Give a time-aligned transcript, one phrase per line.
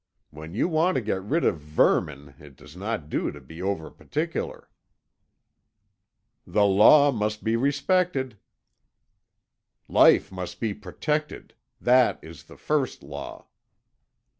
[0.31, 3.91] When you want to get rid of vermin it does not do to be over
[3.91, 4.67] particular."
[6.47, 8.39] "The law must be respected."
[9.87, 11.53] "Life must be protected.
[11.79, 13.45] That is the first law."